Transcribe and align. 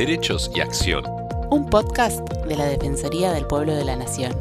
Derechos 0.00 0.50
y 0.54 0.60
Acción. 0.60 1.04
Un 1.50 1.68
podcast 1.68 2.26
de 2.46 2.56
la 2.56 2.64
Defensoría 2.64 3.32
del 3.32 3.46
Pueblo 3.46 3.74
de 3.74 3.84
la 3.84 3.96
Nación. 3.96 4.32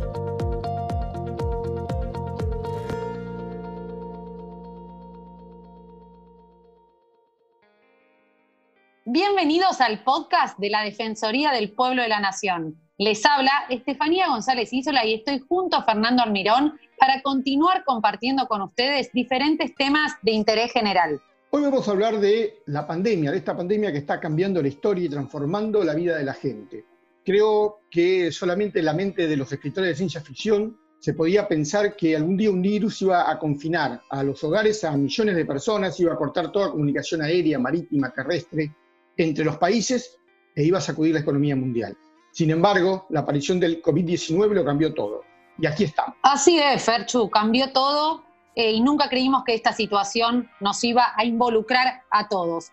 Bienvenidos 9.04 9.82
al 9.82 10.02
podcast 10.06 10.58
de 10.60 10.70
la 10.70 10.84
Defensoría 10.84 11.52
del 11.52 11.74
Pueblo 11.74 12.04
de 12.04 12.08
la 12.08 12.22
Nación. 12.22 12.80
Les 12.98 13.26
habla 13.26 13.52
Estefanía 13.68 14.30
González 14.30 14.72
Isola 14.72 15.06
y 15.06 15.16
estoy 15.16 15.40
junto 15.40 15.76
a 15.76 15.84
Fernando 15.84 16.24
Almirón 16.24 16.80
para 16.98 17.22
continuar 17.22 17.84
compartiendo 17.84 18.48
con 18.48 18.62
ustedes 18.62 19.12
diferentes 19.12 19.76
temas 19.76 20.14
de 20.22 20.32
interés 20.32 20.72
general. 20.72 21.22
Hoy 21.52 21.64
vamos 21.64 21.88
a 21.88 21.92
hablar 21.92 22.20
de 22.20 22.62
la 22.68 22.86
pandemia, 22.86 23.32
de 23.32 23.38
esta 23.38 23.58
pandemia 23.58 23.92
que 23.92 23.98
está 23.98 24.20
cambiando 24.20 24.62
la 24.62 24.68
historia 24.68 25.06
y 25.06 25.10
transformando 25.10 25.84
la 25.84 25.96
vida 25.96 26.16
de 26.16 26.24
la 26.24 26.36
gente. 26.36 26.86
Creo 27.26 27.80
que 27.90 28.32
solamente 28.32 28.78
en 28.78 28.86
la 28.86 28.94
mente 28.94 29.28
de 29.28 29.36
los 29.36 29.52
escritores 29.52 29.90
de 29.90 29.96
ciencia 29.96 30.22
ficción 30.22 30.78
se 31.00 31.16
podía 31.16 31.48
pensar 31.48 31.96
que 31.96 32.16
algún 32.16 32.38
día 32.38 32.52
un 32.52 32.62
virus 32.62 33.02
iba 33.02 33.32
a 33.32 33.40
confinar 33.40 34.00
a 34.12 34.22
los 34.22 34.44
hogares 34.44 34.84
a 34.84 34.96
millones 34.96 35.36
de 35.36 35.46
personas, 35.46 36.00
iba 36.00 36.14
a 36.14 36.18
cortar 36.18 36.52
toda 36.52 36.70
comunicación 36.70 37.24
aérea, 37.24 37.58
marítima, 37.58 38.12
terrestre 38.12 38.72
entre 39.18 39.44
los 39.44 39.58
países 39.58 40.20
e 40.56 40.64
iba 40.64 40.78
a 40.78 40.82
sacudir 40.82 41.16
la 41.16 41.22
economía 41.22 41.56
mundial. 41.56 41.98
Sin 42.32 42.52
embargo, 42.52 43.08
la 43.10 43.22
aparición 43.22 43.60
del 43.60 43.82
COVID-19 43.82 44.54
lo 44.54 44.64
cambió 44.64 44.94
todo. 44.94 45.24
Y 45.58 45.66
aquí 45.66 45.86
estamos. 45.86 46.16
Así 46.22 46.60
es, 46.60 46.84
Ferchu, 46.84 47.28
cambió 47.28 47.72
todo 47.74 48.29
eh, 48.56 48.72
y 48.72 48.82
nunca 48.82 49.10
creímos 49.10 49.44
que 49.44 49.54
esta 49.54 49.74
situación 49.74 50.50
nos 50.60 50.84
iba 50.84 51.14
a 51.16 51.26
involucrar 51.26 52.02
a 52.12 52.28
todos. 52.28 52.72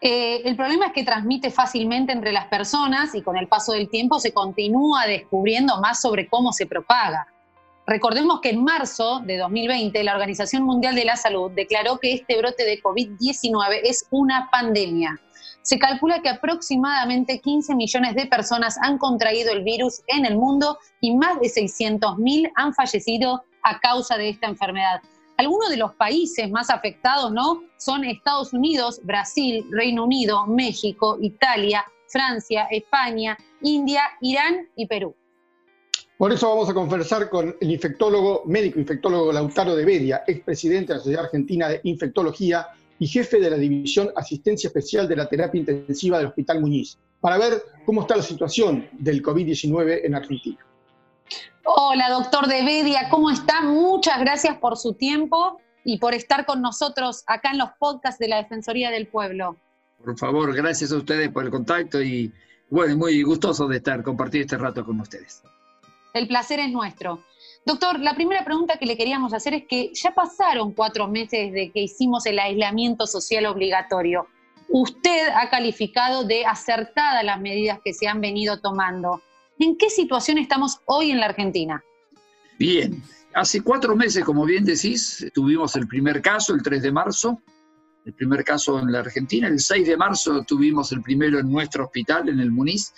Eh, 0.00 0.42
el 0.44 0.56
problema 0.56 0.86
es 0.86 0.92
que 0.92 1.02
transmite 1.02 1.50
fácilmente 1.50 2.12
entre 2.12 2.32
las 2.32 2.46
personas 2.46 3.14
y 3.14 3.22
con 3.22 3.36
el 3.36 3.48
paso 3.48 3.72
del 3.72 3.88
tiempo 3.88 4.20
se 4.20 4.32
continúa 4.32 5.06
descubriendo 5.06 5.80
más 5.80 6.00
sobre 6.00 6.28
cómo 6.28 6.52
se 6.52 6.66
propaga. 6.66 7.26
Recordemos 7.86 8.40
que 8.40 8.50
en 8.50 8.62
marzo 8.62 9.20
de 9.20 9.38
2020 9.38 10.04
la 10.04 10.12
Organización 10.12 10.62
Mundial 10.62 10.94
de 10.94 11.04
la 11.04 11.16
Salud 11.16 11.50
declaró 11.50 11.98
que 11.98 12.12
este 12.12 12.36
brote 12.36 12.64
de 12.64 12.80
COVID-19 12.82 13.80
es 13.82 14.06
una 14.10 14.48
pandemia. 14.50 15.18
Se 15.62 15.78
calcula 15.78 16.22
que 16.22 16.28
aproximadamente 16.28 17.40
15 17.40 17.74
millones 17.74 18.14
de 18.14 18.26
personas 18.26 18.78
han 18.82 18.98
contraído 18.98 19.52
el 19.52 19.64
virus 19.64 20.02
en 20.06 20.26
el 20.26 20.36
mundo 20.36 20.78
y 21.00 21.16
más 21.16 21.40
de 21.40 21.48
600.000 21.48 22.52
han 22.54 22.74
fallecido 22.74 23.42
a 23.62 23.80
causa 23.80 24.16
de 24.16 24.28
esta 24.28 24.46
enfermedad. 24.46 25.00
Algunos 25.38 25.70
de 25.70 25.76
los 25.76 25.94
países 25.94 26.50
más 26.50 26.68
afectados, 26.68 27.30
¿no? 27.30 27.62
Son 27.76 28.04
Estados 28.04 28.52
Unidos, 28.52 29.00
Brasil, 29.04 29.64
Reino 29.70 30.04
Unido, 30.04 30.44
México, 30.48 31.16
Italia, 31.20 31.84
Francia, 32.08 32.66
España, 32.72 33.38
India, 33.62 34.02
Irán 34.20 34.68
y 34.74 34.88
Perú. 34.88 35.14
Por 36.16 36.32
eso 36.32 36.48
vamos 36.48 36.68
a 36.68 36.74
conversar 36.74 37.30
con 37.30 37.54
el 37.60 37.70
infectólogo, 37.70 38.42
médico 38.46 38.80
infectólogo 38.80 39.30
Lautaro 39.30 39.76
de 39.76 39.84
Bedia, 39.84 40.24
expresidente 40.26 40.92
de 40.92 40.96
la 40.96 41.04
Sociedad 41.04 41.24
Argentina 41.26 41.68
de 41.68 41.82
Infectología 41.84 42.66
y 42.98 43.06
jefe 43.06 43.38
de 43.38 43.50
la 43.50 43.56
División 43.56 44.10
Asistencia 44.16 44.66
Especial 44.66 45.06
de 45.06 45.14
la 45.14 45.28
Terapia 45.28 45.60
Intensiva 45.60 46.18
del 46.18 46.26
Hospital 46.26 46.60
Muñiz, 46.60 46.98
para 47.20 47.38
ver 47.38 47.62
cómo 47.86 48.00
está 48.00 48.16
la 48.16 48.24
situación 48.24 48.88
del 48.90 49.22
COVID-19 49.22 50.00
en 50.02 50.16
Argentina. 50.16 50.58
Hola, 51.64 52.10
doctor 52.10 52.46
De 52.46 52.62
Bedia, 52.64 53.08
¿cómo 53.10 53.30
está? 53.30 53.62
Muchas 53.62 54.18
gracias 54.20 54.56
por 54.58 54.76
su 54.76 54.94
tiempo 54.94 55.60
y 55.84 55.98
por 55.98 56.14
estar 56.14 56.46
con 56.46 56.62
nosotros 56.62 57.24
acá 57.26 57.50
en 57.50 57.58
los 57.58 57.70
podcasts 57.78 58.18
de 58.18 58.28
la 58.28 58.36
Defensoría 58.36 58.90
del 58.90 59.06
Pueblo. 59.06 59.56
Por 60.02 60.16
favor, 60.18 60.54
gracias 60.54 60.92
a 60.92 60.96
ustedes 60.96 61.30
por 61.30 61.44
el 61.44 61.50
contacto 61.50 62.00
y 62.00 62.32
bueno, 62.70 62.96
muy 62.96 63.22
gustoso 63.22 63.66
de 63.66 63.78
estar, 63.78 64.02
compartir 64.02 64.42
este 64.42 64.56
rato 64.56 64.84
con 64.84 65.00
ustedes. 65.00 65.42
El 66.14 66.28
placer 66.28 66.60
es 66.60 66.70
nuestro. 66.70 67.22
Doctor, 67.64 68.00
la 68.00 68.14
primera 68.14 68.44
pregunta 68.44 68.78
que 68.78 68.86
le 68.86 68.96
queríamos 68.96 69.32
hacer 69.34 69.54
es 69.54 69.64
que 69.68 69.90
ya 69.94 70.14
pasaron 70.14 70.72
cuatro 70.72 71.08
meses 71.08 71.52
desde 71.52 71.70
que 71.70 71.80
hicimos 71.80 72.24
el 72.26 72.38
aislamiento 72.38 73.06
social 73.06 73.46
obligatorio. 73.46 74.26
Usted 74.70 75.28
ha 75.34 75.48
calificado 75.50 76.24
de 76.24 76.44
acertadas 76.44 77.24
las 77.24 77.40
medidas 77.40 77.78
que 77.84 77.92
se 77.94 78.06
han 78.06 78.20
venido 78.20 78.60
tomando. 78.60 79.22
¿En 79.58 79.76
qué 79.76 79.90
situación 79.90 80.38
estamos 80.38 80.80
hoy 80.86 81.10
en 81.10 81.20
la 81.20 81.26
Argentina? 81.26 81.82
Bien, 82.58 83.02
hace 83.34 83.60
cuatro 83.62 83.96
meses, 83.96 84.24
como 84.24 84.44
bien 84.44 84.64
decís, 84.64 85.26
tuvimos 85.34 85.74
el 85.76 85.88
primer 85.88 86.22
caso, 86.22 86.54
el 86.54 86.62
3 86.62 86.82
de 86.82 86.92
marzo, 86.92 87.42
el 88.04 88.14
primer 88.14 88.44
caso 88.44 88.78
en 88.78 88.92
la 88.92 89.00
Argentina. 89.00 89.48
El 89.48 89.60
6 89.60 89.86
de 89.86 89.96
marzo 89.96 90.42
tuvimos 90.44 90.92
el 90.92 91.02
primero 91.02 91.38
en 91.38 91.50
nuestro 91.50 91.84
hospital, 91.84 92.28
en 92.28 92.40
el 92.40 92.50
Muniz. 92.50 92.92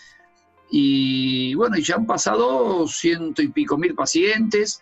Y 0.70 1.54
bueno, 1.54 1.76
ya 1.78 1.97
han 1.97 2.06
pasado 2.06 2.87
ciento 2.87 3.43
y 3.43 3.49
pico 3.49 3.76
mil 3.76 3.94
pacientes, 3.94 4.81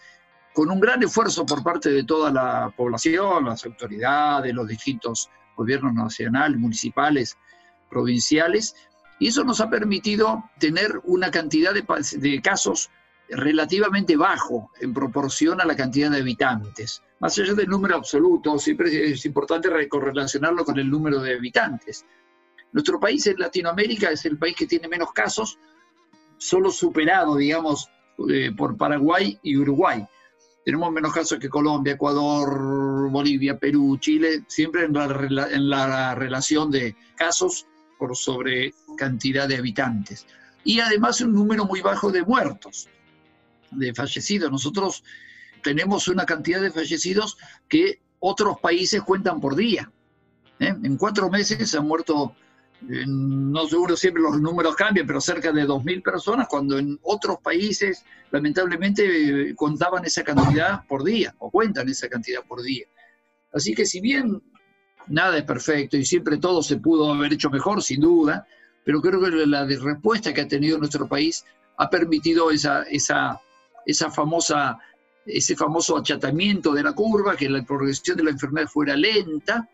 con 0.52 0.70
un 0.70 0.80
gran 0.80 1.02
esfuerzo 1.02 1.46
por 1.46 1.62
parte 1.62 1.90
de 1.90 2.04
toda 2.04 2.32
la 2.32 2.74
población, 2.76 3.44
las 3.44 3.64
autoridades, 3.64 4.52
los 4.52 4.66
distintos 4.66 5.30
gobiernos 5.56 5.94
nacionales, 5.94 6.58
municipales, 6.58 7.36
provinciales, 7.88 8.74
y 9.18 9.28
eso 9.28 9.44
nos 9.44 9.60
ha 9.60 9.68
permitido 9.68 10.44
tener 10.58 11.00
una 11.04 11.30
cantidad 11.30 11.72
de, 11.74 12.40
casos 12.42 12.90
relativamente 13.28 14.16
bajo 14.16 14.70
en 14.80 14.94
proporción 14.94 15.60
a 15.60 15.64
la 15.64 15.76
cantidad 15.76 16.10
de 16.10 16.18
habitantes. 16.18 17.02
Más 17.20 17.36
allá 17.38 17.54
del 17.54 17.68
número 17.68 17.96
absoluto, 17.96 18.58
siempre 18.58 19.10
es 19.10 19.24
importante 19.26 19.68
correlacionarlo 19.88 20.64
con 20.64 20.78
el 20.78 20.88
número 20.88 21.20
de 21.20 21.34
habitantes. 21.34 22.04
Nuestro 22.72 23.00
país 23.00 23.26
en 23.26 23.38
Latinoamérica 23.38 24.10
es 24.10 24.24
el 24.24 24.38
país 24.38 24.54
que 24.54 24.66
tiene 24.66 24.88
menos 24.88 25.12
casos, 25.12 25.58
solo 26.36 26.70
superado, 26.70 27.36
digamos, 27.36 27.88
eh, 28.30 28.52
por 28.56 28.76
Paraguay 28.76 29.38
y 29.42 29.56
Uruguay. 29.56 30.06
Tenemos 30.64 30.92
menos 30.92 31.12
casos 31.12 31.38
que 31.38 31.48
Colombia, 31.48 31.94
Ecuador, 31.94 33.10
Bolivia, 33.10 33.58
Perú, 33.58 33.96
Chile, 33.98 34.44
siempre 34.46 34.84
en 34.84 34.92
la 35.70 36.14
relación 36.14 36.70
de 36.70 36.94
casos 37.16 37.66
por 37.98 38.16
sobre 38.16 38.72
cantidad 38.96 39.48
de 39.48 39.56
habitantes. 39.56 40.26
Y 40.64 40.80
además 40.80 41.20
un 41.20 41.34
número 41.34 41.64
muy 41.64 41.80
bajo 41.80 42.10
de 42.10 42.22
muertos, 42.22 42.88
de 43.70 43.94
fallecidos. 43.94 44.50
Nosotros 44.50 45.04
tenemos 45.62 46.08
una 46.08 46.24
cantidad 46.24 46.60
de 46.60 46.70
fallecidos 46.70 47.36
que 47.68 48.00
otros 48.20 48.58
países 48.60 49.02
cuentan 49.02 49.40
por 49.40 49.56
día. 49.56 49.90
¿eh? 50.58 50.74
En 50.82 50.96
cuatro 50.96 51.30
meses 51.30 51.74
han 51.74 51.86
muerto, 51.86 52.34
no 52.80 53.66
seguro 53.66 53.96
siempre 53.96 54.22
los 54.22 54.40
números 54.40 54.76
cambian, 54.76 55.06
pero 55.06 55.20
cerca 55.20 55.52
de 55.52 55.66
2.000 55.66 56.02
personas, 56.02 56.48
cuando 56.48 56.78
en 56.78 56.98
otros 57.02 57.38
países 57.42 58.04
lamentablemente 58.30 59.54
contaban 59.54 60.04
esa 60.04 60.22
cantidad 60.22 60.86
por 60.86 61.04
día, 61.04 61.34
o 61.38 61.50
cuentan 61.50 61.88
esa 61.88 62.08
cantidad 62.08 62.42
por 62.44 62.62
día. 62.62 62.86
Así 63.52 63.74
que 63.74 63.86
si 63.86 64.00
bien 64.00 64.42
nada 65.08 65.38
es 65.38 65.44
perfecto 65.44 65.96
y 65.96 66.04
siempre 66.04 66.38
todo 66.38 66.62
se 66.62 66.76
pudo 66.78 67.12
haber 67.12 67.32
hecho 67.32 67.50
mejor, 67.50 67.82
sin 67.82 68.00
duda, 68.00 68.46
pero 68.84 69.00
creo 69.00 69.20
que 69.20 69.46
la 69.46 69.64
respuesta 69.64 70.32
que 70.32 70.42
ha 70.42 70.48
tenido 70.48 70.78
nuestro 70.78 71.08
país 71.08 71.44
ha 71.78 71.88
permitido 71.88 72.50
esa, 72.50 72.84
famosa, 74.14 74.78
ese 75.26 75.56
famoso 75.56 75.96
achatamiento 75.96 76.72
de 76.72 76.82
la 76.82 76.92
curva, 76.92 77.36
que 77.36 77.48
la 77.48 77.62
progresión 77.64 78.16
de 78.16 78.24
la 78.24 78.30
enfermedad 78.30 78.68
fuera 78.68 78.96
lenta, 78.96 79.68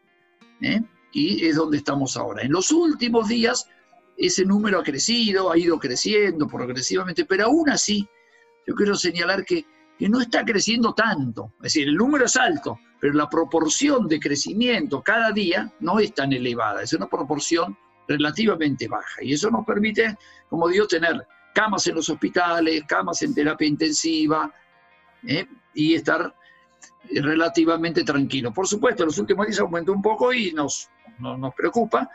¿eh? 0.60 0.82
y 1.12 1.46
es 1.46 1.56
donde 1.56 1.78
estamos 1.78 2.16
ahora. 2.16 2.42
En 2.42 2.52
los 2.52 2.70
últimos 2.72 3.28
días 3.28 3.66
ese 4.16 4.44
número 4.44 4.80
ha 4.80 4.82
crecido, 4.84 5.50
ha 5.50 5.58
ido 5.58 5.78
creciendo 5.78 6.46
progresivamente, 6.46 7.24
pero 7.24 7.46
aún 7.46 7.70
así 7.70 8.06
yo 8.66 8.74
quiero 8.74 8.94
señalar 8.94 9.44
que, 9.44 9.64
que 9.98 10.08
no 10.08 10.20
está 10.20 10.44
creciendo 10.44 10.92
tanto. 10.92 11.52
Es 11.58 11.74
decir, 11.74 11.88
el 11.88 11.96
número 11.96 12.26
es 12.26 12.36
alto, 12.36 12.78
pero 13.00 13.14
la 13.14 13.28
proporción 13.28 14.08
de 14.08 14.20
crecimiento 14.20 15.02
cada 15.02 15.30
día 15.32 15.72
no 15.80 15.98
es 15.98 16.14
tan 16.14 16.32
elevada, 16.32 16.82
es 16.82 16.92
una 16.92 17.06
proporción 17.06 17.76
relativamente 18.08 18.88
baja. 18.88 19.22
Y 19.22 19.32
eso 19.32 19.50
nos 19.50 19.64
permite, 19.64 20.16
como 20.48 20.68
digo, 20.68 20.86
tener 20.86 21.26
camas 21.54 21.86
en 21.86 21.94
los 21.94 22.08
hospitales, 22.08 22.82
camas 22.86 23.22
en 23.22 23.34
terapia 23.34 23.68
intensiva 23.68 24.52
¿eh? 25.26 25.46
y 25.74 25.94
estar 25.94 26.34
relativamente 27.10 28.04
tranquilo. 28.04 28.52
Por 28.52 28.66
supuesto, 28.66 29.04
los 29.04 29.18
últimos 29.18 29.46
días 29.46 29.60
aumentó 29.60 29.92
un 29.92 30.02
poco 30.02 30.32
y 30.32 30.52
nos, 30.52 30.90
nos 31.18 31.54
preocupa, 31.54 32.08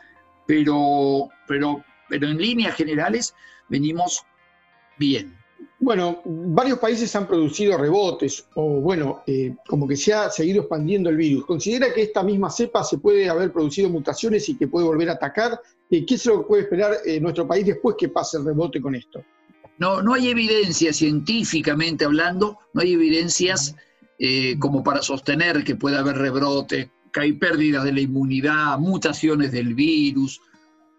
pero, 0.45 1.29
pero, 1.47 1.83
pero 2.07 2.27
en 2.27 2.37
líneas 2.37 2.75
generales 2.75 3.33
venimos 3.67 4.23
bien. 4.97 5.38
Bueno, 5.81 6.21
varios 6.25 6.77
países 6.77 7.15
han 7.15 7.25
producido 7.25 7.77
rebotes 7.77 8.45
o, 8.55 8.81
bueno, 8.81 9.23
eh, 9.25 9.55
como 9.65 9.87
que 9.87 9.95
se 9.95 10.13
ha 10.13 10.29
seguido 10.29 10.61
expandiendo 10.61 11.09
el 11.09 11.15
virus. 11.15 11.45
¿Considera 11.45 11.93
que 11.93 12.01
esta 12.01 12.21
misma 12.21 12.49
cepa 12.49 12.83
se 12.83 12.97
puede 12.97 13.29
haber 13.29 13.53
producido 13.53 13.89
mutaciones 13.89 14.49
y 14.49 14.57
que 14.57 14.67
puede 14.67 14.85
volver 14.85 15.09
a 15.09 15.13
atacar? 15.13 15.61
Eh, 15.89 16.05
¿Qué 16.05 16.15
es 16.15 16.25
lo 16.25 16.41
que 16.41 16.47
puede 16.47 16.63
esperar 16.63 16.97
eh, 17.05 17.21
nuestro 17.21 17.47
país 17.47 17.65
después 17.65 17.95
que 17.97 18.09
pase 18.09 18.37
el 18.37 18.45
rebote 18.45 18.81
con 18.81 18.93
esto? 18.93 19.23
No, 19.77 20.01
no 20.01 20.13
hay 20.13 20.27
evidencia 20.27 20.91
científicamente 20.91 22.03
hablando, 22.03 22.57
no 22.73 22.81
hay 22.81 22.93
evidencias 22.93 23.75
como 24.59 24.83
para 24.83 25.01
sostener 25.01 25.63
que 25.63 25.77
puede 25.77 25.95
haber 25.95 26.17
rebrote, 26.17 26.91
que 27.13 27.21
hay 27.21 27.33
pérdidas 27.33 27.85
de 27.85 27.93
la 27.93 28.01
inmunidad, 28.01 28.77
mutaciones 28.77 29.53
del 29.53 29.73
virus. 29.73 30.41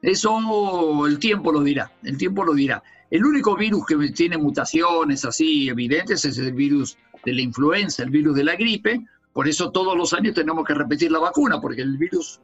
Eso 0.00 1.06
el 1.06 1.18
tiempo 1.18 1.52
lo 1.52 1.62
dirá, 1.62 1.92
el 2.02 2.16
tiempo 2.16 2.44
lo 2.44 2.54
dirá. 2.54 2.82
El 3.10 3.24
único 3.24 3.56
virus 3.56 3.84
que 3.86 3.96
tiene 4.10 4.38
mutaciones 4.38 5.24
así 5.24 5.68
evidentes 5.68 6.24
es 6.24 6.38
el 6.38 6.52
virus 6.52 6.96
de 7.24 7.32
la 7.32 7.40
influenza, 7.40 8.04
el 8.04 8.10
virus 8.10 8.36
de 8.36 8.44
la 8.44 8.54
gripe. 8.54 9.04
Por 9.32 9.48
eso 9.48 9.70
todos 9.70 9.96
los 9.96 10.12
años 10.12 10.34
tenemos 10.34 10.64
que 10.64 10.74
repetir 10.74 11.10
la 11.10 11.18
vacuna, 11.18 11.60
porque 11.60 11.82
el 11.82 11.98
virus 11.98 12.40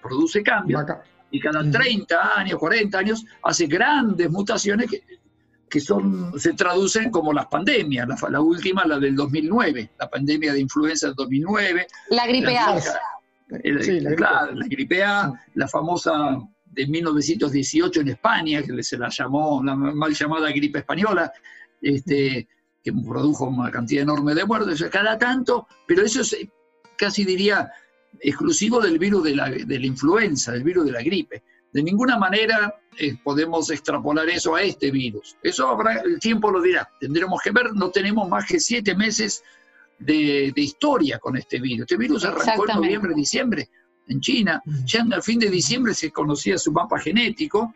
produce 0.00 0.42
cambios. 0.42 0.84
Y 1.30 1.40
cada 1.40 1.68
30 1.68 2.38
años, 2.38 2.58
40 2.60 2.96
años, 2.96 3.24
hace 3.42 3.66
grandes 3.66 4.30
mutaciones 4.30 4.88
que, 4.88 5.02
que 5.68 5.80
son, 5.80 6.38
se 6.38 6.52
traducen 6.52 7.10
como 7.10 7.32
las 7.32 7.46
pandemias. 7.46 8.06
La, 8.30 8.40
última, 8.40 8.84
la 8.84 9.00
del 9.00 9.16
2009, 9.16 9.90
la 9.98 10.08
pandemia 10.08 10.52
de 10.52 10.60
influenza 10.60 11.08
del 11.08 11.16
2009. 11.16 11.86
La 12.10 12.26
gripe 12.28 12.56
A. 12.56 12.76
la, 13.48 14.50
la 14.52 14.66
gripe 14.68 15.02
A, 15.02 15.32
la 15.54 15.66
famosa 15.66 16.38
de 16.74 16.86
1918 16.86 18.00
en 18.00 18.08
España, 18.08 18.62
que 18.62 18.82
se 18.82 18.98
la 18.98 19.08
llamó 19.08 19.62
la 19.62 19.74
mal 19.74 20.12
llamada 20.12 20.50
gripe 20.50 20.80
española, 20.80 21.32
este, 21.80 22.48
que 22.82 22.92
produjo 22.92 23.46
una 23.46 23.70
cantidad 23.70 24.02
enorme 24.02 24.34
de 24.34 24.44
muertes, 24.44 24.84
cada 24.90 25.18
tanto, 25.18 25.66
pero 25.86 26.02
eso 26.02 26.20
es 26.20 26.36
casi 26.96 27.24
diría 27.24 27.70
exclusivo 28.20 28.80
del 28.80 28.98
virus 28.98 29.24
de 29.24 29.36
la, 29.36 29.50
de 29.50 29.78
la 29.78 29.86
influenza, 29.86 30.52
del 30.52 30.64
virus 30.64 30.86
de 30.86 30.92
la 30.92 31.02
gripe. 31.02 31.42
De 31.72 31.82
ninguna 31.82 32.16
manera 32.18 32.74
eh, 32.98 33.16
podemos 33.22 33.70
extrapolar 33.70 34.28
eso 34.28 34.54
a 34.54 34.62
este 34.62 34.90
virus. 34.90 35.36
Eso 35.42 35.68
habrá, 35.68 36.00
el 36.02 36.20
tiempo 36.20 36.50
lo 36.50 36.62
dirá. 36.62 36.88
Tendremos 37.00 37.40
que 37.42 37.50
ver, 37.50 37.74
no 37.74 37.90
tenemos 37.90 38.28
más 38.28 38.46
que 38.46 38.60
siete 38.60 38.94
meses 38.94 39.42
de, 39.98 40.52
de 40.54 40.60
historia 40.60 41.18
con 41.18 41.36
este 41.36 41.60
virus. 41.60 41.82
Este 41.82 41.96
virus 41.96 42.24
arrancó 42.24 42.68
en 42.68 42.76
noviembre, 42.76 43.14
diciembre 43.14 43.68
en 44.08 44.20
China. 44.20 44.62
Ya 44.84 45.04
al 45.10 45.22
fin 45.22 45.38
de 45.38 45.50
diciembre 45.50 45.94
se 45.94 46.10
conocía 46.10 46.58
su 46.58 46.72
mapa 46.72 46.98
genético 46.98 47.74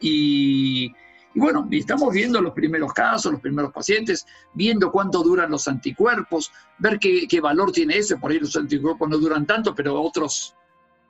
y, 0.00 0.92
bueno, 1.34 1.66
estamos 1.70 2.12
viendo 2.12 2.40
los 2.40 2.52
primeros 2.52 2.92
casos, 2.92 3.32
los 3.32 3.40
primeros 3.40 3.72
pacientes, 3.72 4.26
viendo 4.54 4.90
cuánto 4.90 5.22
duran 5.22 5.50
los 5.50 5.66
anticuerpos, 5.68 6.52
ver 6.78 6.98
qué, 6.98 7.40
valor 7.40 7.72
tiene 7.72 7.98
ese, 7.98 8.16
por 8.16 8.30
ahí 8.30 8.38
los 8.38 8.56
anticuerpos 8.56 9.08
no 9.08 9.18
duran 9.18 9.46
tanto, 9.46 9.74
pero 9.74 10.00
otros 10.00 10.54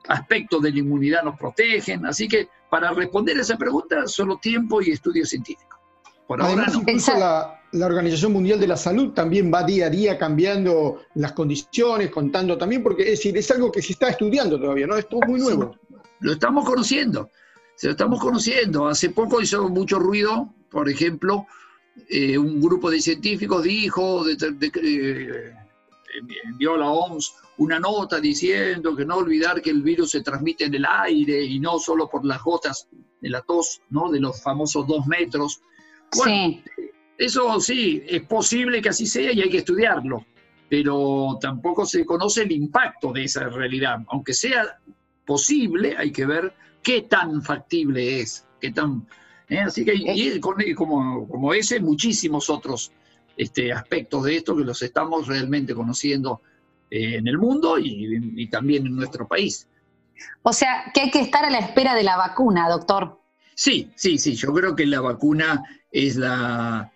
aspectos 0.07 0.61
de 0.61 0.71
la 0.71 0.79
inmunidad 0.79 1.23
nos 1.23 1.37
protegen. 1.37 2.05
Así 2.05 2.27
que 2.27 2.49
para 2.69 2.91
responder 2.91 3.37
a 3.37 3.41
esa 3.41 3.57
pregunta, 3.57 4.07
solo 4.07 4.37
tiempo 4.37 4.81
y 4.81 4.91
estudio 4.91 5.25
científico. 5.25 5.82
Por 6.27 6.41
ahora 6.41 6.67
no. 6.67 6.83
La, 7.19 7.61
la, 7.71 7.85
Organización 7.85 8.33
Mundial 8.33 8.59
de 8.59 8.67
la 8.67 8.77
Salud 8.77 9.13
también 9.13 9.51
va 9.53 9.63
día 9.63 9.87
a 9.87 9.89
día 9.89 10.17
cambiando 10.17 11.01
las 11.15 11.33
condiciones, 11.33 12.09
contando 12.09 12.57
también, 12.57 12.81
porque 12.81 13.03
es 13.03 13.09
decir, 13.11 13.37
es 13.37 13.49
algo 13.51 13.71
que 13.71 13.81
se 13.81 13.93
está 13.93 14.09
estudiando 14.09 14.59
todavía, 14.59 14.87
¿no? 14.87 14.95
Esto 14.95 15.19
es 15.21 15.27
muy 15.27 15.39
nuevo. 15.39 15.77
Lo 16.19 16.31
estamos 16.31 16.65
conociendo, 16.65 17.29
se 17.75 17.87
lo 17.87 17.91
estamos 17.91 18.19
conociendo. 18.21 18.87
Hace 18.87 19.09
poco 19.09 19.41
hizo 19.41 19.67
mucho 19.69 19.99
ruido, 19.99 20.53
por 20.69 20.89
ejemplo, 20.89 21.45
eh, 22.09 22.37
un 22.37 22.61
grupo 22.61 22.89
de 22.89 23.01
científicos 23.01 23.63
dijo, 23.63 24.23
de, 24.23 24.35
eh, 24.81 25.53
envió 26.45 26.75
a 26.75 26.77
la 26.77 26.89
OMS 26.89 27.33
una 27.57 27.79
nota 27.79 28.19
diciendo 28.19 28.95
que 28.95 29.05
no 29.05 29.17
olvidar 29.17 29.61
que 29.61 29.69
el 29.69 29.83
virus 29.83 30.11
se 30.11 30.21
transmite 30.21 30.65
en 30.65 30.75
el 30.75 30.85
aire 30.85 31.43
y 31.43 31.59
no 31.59 31.77
solo 31.77 32.09
por 32.09 32.25
las 32.25 32.41
gotas 32.41 32.87
de 33.21 33.29
la 33.29 33.41
tos, 33.41 33.81
¿no? 33.89 34.09
De 34.11 34.19
los 34.19 34.41
famosos 34.41 34.87
dos 34.87 35.05
metros 35.05 35.61
sí. 36.13 36.63
Eso 37.17 37.59
sí, 37.59 38.03
es 38.07 38.23
posible 38.23 38.81
que 38.81 38.89
así 38.89 39.05
sea 39.05 39.31
y 39.31 39.41
hay 39.41 39.49
que 39.49 39.59
estudiarlo, 39.59 40.25
pero 40.67 41.37
tampoco 41.39 41.85
se 41.85 42.05
conoce 42.05 42.41
el 42.43 42.51
impacto 42.51 43.11
de 43.11 43.25
esa 43.25 43.47
realidad. 43.49 43.99
Aunque 44.07 44.33
sea 44.33 44.79
posible, 45.25 45.95
hay 45.97 46.11
que 46.11 46.25
ver 46.25 46.53
qué 46.81 47.03
tan 47.03 47.41
factible 47.41 48.19
es, 48.19 48.47
qué 48.59 48.71
tan... 48.71 49.07
¿eh? 49.47 49.59
Así 49.59 49.85
que 49.85 49.93
y 49.95 50.39
como, 50.39 51.27
como 51.27 51.53
ese, 51.53 51.79
muchísimos 51.79 52.49
otros 52.49 52.91
este, 53.37 53.71
aspectos 53.71 54.23
de 54.23 54.37
esto 54.37 54.57
que 54.57 54.63
los 54.63 54.81
estamos 54.81 55.27
realmente 55.27 55.75
conociendo 55.75 56.41
eh, 56.89 57.17
en 57.17 57.27
el 57.27 57.37
mundo 57.37 57.77
y, 57.77 58.33
y 58.35 58.47
también 58.47 58.87
en 58.87 58.95
nuestro 58.95 59.27
país. 59.27 59.67
O 60.41 60.51
sea, 60.51 60.91
que 60.93 61.01
hay 61.01 61.11
que 61.11 61.21
estar 61.21 61.45
a 61.45 61.49
la 61.49 61.59
espera 61.59 61.95
de 61.95 62.03
la 62.03 62.17
vacuna, 62.17 62.69
doctor. 62.69 63.22
Sí, 63.55 63.91
sí, 63.95 64.17
sí, 64.17 64.35
yo 64.35 64.53
creo 64.53 64.75
que 64.75 64.85
la 64.85 65.01
vacuna 65.01 65.63
es 65.91 66.15
la, 66.15 66.91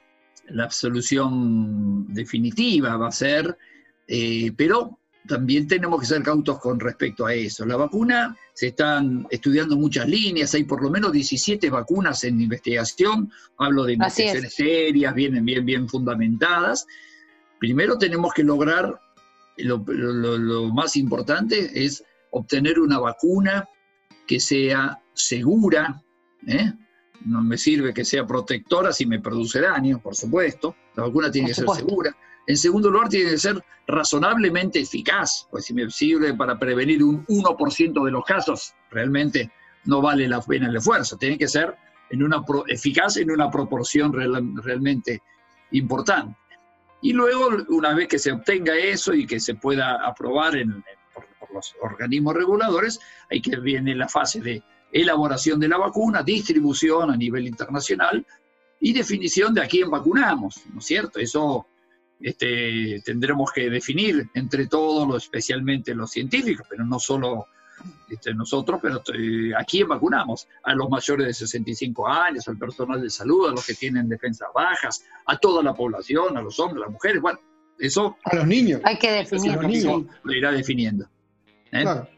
solución 0.69 2.12
definitiva, 2.13 2.98
va 2.98 3.09
a 3.09 3.12
ser, 3.12 3.57
eh, 4.07 4.51
pero 4.56 5.00
también 5.27 5.68
tenemos 5.68 6.00
que 6.00 6.07
ser 6.07 6.24
cautos 6.24 6.59
con 6.59 6.80
respecto 6.80 7.25
a 7.25 7.33
eso. 7.33 7.65
La 7.65 7.75
vacuna, 7.75 8.36
se 8.54 8.68
están 8.68 9.27
estudiando 9.30 9.75
muchas 9.75 10.07
líneas, 10.07 10.54
hay 10.56 10.63
por 10.63 10.81
lo 10.81 10.89
menos 10.89 11.12
17 11.12 11.69
vacunas 11.69 12.24
en 12.24 12.42
investigación, 12.42 13.31
hablo 13.57 13.83
de 13.83 13.94
investigaciones 13.94 14.56
serias, 14.56 15.13
vienen 15.13 15.45
bien, 15.45 15.65
bien 15.65 15.88
fundamentadas. 15.88 16.88
Primero 17.59 17.98
tenemos 17.98 18.33
que 18.33 18.44
lograr, 18.44 19.00
lo, 19.57 19.77
lo 19.77 20.74
más 20.74 20.95
importante 20.95 21.83
es 21.83 22.04
obtener 22.31 22.80
una 22.80 23.00
vacuna 23.00 23.68
que 24.25 24.39
sea 24.39 25.01
segura, 25.13 26.01
¿eh? 26.48 26.74
No 27.26 27.42
me 27.42 27.58
sirve 27.58 27.94
que 27.94 28.06
sea 28.06 28.26
protectora 28.26 28.92
si 28.92 29.06
me 29.06 29.20
produce 29.20 29.62
daño, 29.62 30.00
por 30.00 30.16
supuesto. 30.16 30.76
La 30.96 31.04
vacuna 31.04 31.32
tiene 31.32 31.50
que 31.50 31.54
ser 31.54 31.68
segura. 31.70 32.16
En 32.46 32.58
segundo 32.58 32.90
lugar, 32.90 33.10
tiene 33.10 33.32
que 33.32 33.38
ser 33.38 33.62
razonablemente 33.88 34.80
eficaz, 34.80 35.48
pues 35.50 35.66
si 35.66 35.74
me 35.74 35.90
sirve 35.90 36.34
para 36.34 36.58
prevenir 36.58 37.04
un 37.04 37.26
1% 37.26 38.06
de 38.06 38.12
los 38.12 38.26
casos, 38.26 38.74
realmente 38.90 39.52
no 39.86 40.02
vale 40.02 40.28
la 40.28 40.42
pena 40.42 40.70
el 40.70 40.76
esfuerzo. 40.76 41.18
Tiene 41.18 41.38
que 41.38 41.48
ser 41.48 41.76
en 42.10 42.24
una 42.24 42.44
eficaz 42.68 43.18
en 43.18 43.32
una 43.32 43.50
proporción 43.52 44.14
realmente 44.14 45.22
importante. 45.72 46.38
Y 47.02 47.14
luego, 47.14 47.50
una 47.70 47.94
vez 47.94 48.08
que 48.08 48.20
se 48.20 48.32
obtenga 48.32 48.76
eso 48.76 49.14
y 49.14 49.28
que 49.28 49.40
se 49.40 49.56
pueda 49.56 50.06
aprobar 50.06 50.54
por, 51.14 51.26
por, 51.40 51.54
los 51.54 51.76
organismos 51.82 52.34
reguladores, 52.34 53.00
hay 53.30 53.42
que 53.42 53.58
viene 53.58 53.94
la 53.96 54.08
fase 54.08 54.42
de 54.42 54.64
elaboración 54.92 55.60
de 55.60 55.68
la 55.68 55.78
vacuna, 55.78 56.24
distribución 56.24 57.12
a 57.12 57.18
nivel 57.18 57.48
internacional 57.48 58.25
y 58.80 58.94
definición 58.94 59.54
de 59.54 59.62
a 59.62 59.68
quién 59.68 59.89
vacunamos, 59.89 60.62
¿no 60.74 60.80
es 60.80 60.86
cierto? 60.86 61.19
Eso 61.19 61.68
este, 62.19 63.01
tendremos 63.04 63.51
que 63.51 63.69
definir 63.69 64.30
entre 64.34 64.68
todos, 64.68 65.24
especialmente 65.24 65.94
los 65.94 66.12
científicos, 66.12 66.66
pero 66.69 66.86
no 66.86 67.00
solo 67.00 67.48
este, 68.10 68.34
nosotros, 68.34 68.80
pero 68.81 69.01
eh, 69.13 69.51
a 69.56 69.63
quién 69.63 69.88
vacunamos, 69.88 70.48
a 70.63 70.74
los 70.74 70.90
mayores 70.90 71.28
de 71.28 71.33
65 71.33 72.07
años, 72.07 72.47
al 72.47 72.57
personal 72.57 73.02
de 73.02 73.09
salud, 73.09 73.50
a 73.50 73.52
los 73.52 73.66
que 73.66 73.76
tienen 73.76 74.09
defensas 74.09 74.50
bajas, 74.54 75.04
a 75.26 75.38
toda 75.38 75.62
la 75.62 75.73
población, 75.73 76.38
a 76.38 76.42
los 76.42 76.59
hombres, 76.59 76.83
a 76.83 76.85
las 76.85 76.94
mujeres, 76.94 77.21
bueno, 77.21 77.40
eso... 77.80 78.18
A 78.23 78.35
los 78.35 78.47
niños. 78.47 78.81
Hay 78.83 78.97
que 78.97 79.12
definirlo. 79.12 80.06
Lo 80.23 80.33
irá 80.33 80.52
definiendo. 80.52 81.06
¿eh? 81.71 81.81
Claro, 81.83 82.09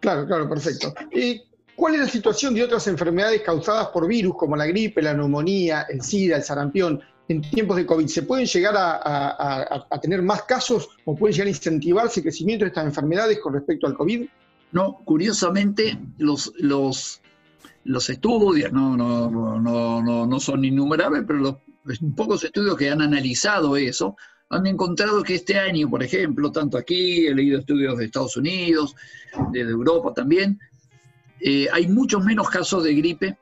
claro, 0.00 0.26
claro, 0.26 0.48
perfecto. 0.48 0.94
Y 1.10 1.42
¿Cuál 1.84 1.96
es 1.96 2.00
la 2.00 2.08
situación 2.08 2.54
de 2.54 2.64
otras 2.64 2.86
enfermedades 2.86 3.42
causadas 3.42 3.88
por 3.88 4.08
virus 4.08 4.36
como 4.38 4.56
la 4.56 4.64
gripe, 4.64 5.02
la 5.02 5.12
neumonía, 5.12 5.82
el 5.90 6.00
SIDA, 6.00 6.38
el 6.38 6.42
sarampión 6.42 6.98
en 7.28 7.42
tiempos 7.42 7.76
de 7.76 7.84
COVID? 7.84 8.06
¿Se 8.06 8.22
pueden 8.22 8.46
llegar 8.46 8.72
a, 8.74 10.00
tener 10.00 10.22
más 10.22 10.44
casos 10.44 10.88
o 11.04 11.14
pueden 11.14 11.34
llegar 11.34 11.48
a 11.48 11.50
incentivarse 11.50 12.20
el 12.20 12.24
crecimiento 12.24 12.64
de 12.64 12.70
estas 12.70 12.86
enfermedades 12.86 13.38
con 13.38 13.52
respecto 13.52 13.86
al 13.86 13.92
COVID? 13.92 14.26
No, 14.72 15.02
curiosamente 15.04 15.98
los, 16.16 16.54
los, 16.56 17.20
los 17.84 18.08
estudios 18.08 18.72
no, 18.72 18.96
no, 18.96 19.60
no, 19.60 20.26
no, 20.26 20.40
son 20.40 20.64
innumerables, 20.64 21.24
pero 21.26 21.38
los 21.38 21.98
pocos 22.16 22.44
estudios 22.44 22.78
que 22.78 22.88
han 22.88 23.02
analizado 23.02 23.76
eso 23.76 24.16
han 24.48 24.66
encontrado 24.66 25.22
que 25.22 25.34
este 25.34 25.58
año, 25.58 25.90
por 25.90 26.02
ejemplo, 26.02 26.50
tanto 26.50 26.78
aquí, 26.78 27.26
he 27.26 27.34
leído 27.34 27.58
estudios 27.58 27.98
de 27.98 28.06
Estados 28.06 28.38
Unidos, 28.38 28.96
de 29.52 29.60
Europa 29.60 30.14
también, 30.14 30.58
eh, 31.46 31.68
hay 31.70 31.88
muchos 31.88 32.24
menos 32.24 32.48
casos 32.48 32.82
de 32.84 32.94
gripe 32.94 33.38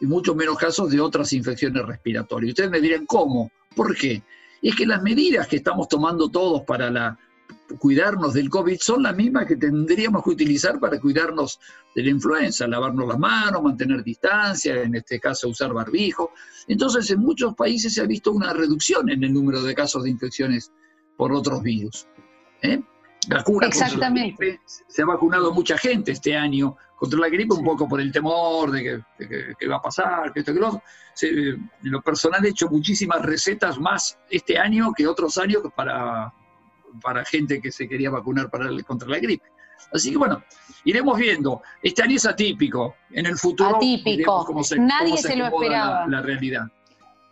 y 0.00 0.06
muchos 0.06 0.36
menos 0.36 0.56
casos 0.56 0.90
de 0.90 1.00
otras 1.00 1.32
infecciones 1.32 1.84
respiratorias. 1.84 2.50
Ustedes 2.50 2.70
me 2.70 2.80
dirán, 2.80 3.04
¿cómo? 3.04 3.50
¿Por 3.74 3.96
qué? 3.96 4.22
es 4.62 4.76
que 4.76 4.86
las 4.86 5.02
medidas 5.02 5.48
que 5.48 5.56
estamos 5.56 5.88
tomando 5.88 6.28
todos 6.28 6.62
para 6.62 6.88
la, 6.88 7.18
cuidarnos 7.80 8.32
del 8.32 8.48
COVID 8.48 8.78
son 8.80 9.02
las 9.02 9.16
mismas 9.16 9.46
que 9.46 9.56
tendríamos 9.56 10.22
que 10.22 10.30
utilizar 10.30 10.78
para 10.78 11.00
cuidarnos 11.00 11.58
de 11.96 12.04
la 12.04 12.10
influenza, 12.10 12.68
lavarnos 12.68 13.08
las 13.08 13.18
manos, 13.18 13.60
mantener 13.60 14.04
distancia, 14.04 14.80
en 14.82 14.94
este 14.94 15.18
caso 15.18 15.48
usar 15.48 15.72
barbijo. 15.72 16.30
Entonces, 16.68 17.10
en 17.10 17.18
muchos 17.18 17.54
países 17.56 17.94
se 17.94 18.02
ha 18.02 18.06
visto 18.06 18.30
una 18.30 18.52
reducción 18.52 19.10
en 19.10 19.24
el 19.24 19.32
número 19.32 19.60
de 19.62 19.74
casos 19.74 20.04
de 20.04 20.10
infecciones 20.10 20.70
por 21.16 21.32
otros 21.32 21.60
virus. 21.60 22.06
¿eh? 22.62 22.80
Exactamente. 23.62 24.60
se 24.64 25.02
ha 25.02 25.06
vacunado 25.06 25.52
mucha 25.52 25.78
gente 25.78 26.12
este 26.12 26.36
año 26.36 26.76
contra 26.96 27.18
la 27.18 27.28
gripe, 27.28 27.54
un 27.54 27.64
poco 27.64 27.88
por 27.88 28.00
el 28.00 28.12
temor 28.12 28.70
de 28.70 29.02
que, 29.58 29.66
va 29.66 29.76
a 29.76 29.82
pasar, 29.82 30.32
que 30.32 30.40
esto 30.40 30.52
que 30.52 30.60
lo 30.60 30.82
en 31.20 31.68
lo 31.82 32.00
personal 32.00 32.44
he 32.44 32.48
hecho 32.48 32.68
muchísimas 32.68 33.22
recetas 33.22 33.78
más 33.78 34.18
este 34.30 34.58
año 34.58 34.92
que 34.96 35.06
otros 35.06 35.36
años 35.38 35.62
para, 35.74 36.32
para 37.02 37.24
gente 37.24 37.60
que 37.60 37.70
se 37.70 37.88
quería 37.88 38.10
vacunar 38.10 38.50
para 38.50 38.68
contra 38.84 39.08
la 39.08 39.18
gripe. 39.18 39.44
Así 39.92 40.10
que 40.10 40.16
bueno, 40.16 40.42
iremos 40.84 41.18
viendo. 41.18 41.62
Este 41.82 42.02
año 42.02 42.16
es 42.16 42.26
atípico. 42.26 42.96
En 43.10 43.26
el 43.26 43.36
futuro 43.36 43.76
atípico. 43.76 44.44
Cómo 44.44 44.62
se, 44.64 44.78
Nadie 44.78 45.16
se, 45.18 45.36
lo 45.36 45.46
esperaba. 45.46 46.06
La, 46.06 46.22
realidad. 46.22 46.66